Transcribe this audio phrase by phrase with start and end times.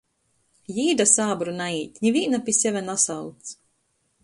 [0.77, 3.57] Jī da sābru naīt, nivīna pi seve nasauc...